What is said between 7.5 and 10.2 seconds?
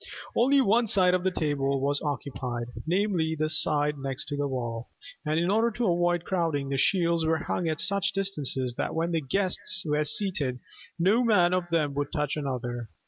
at such a distance that when the guests were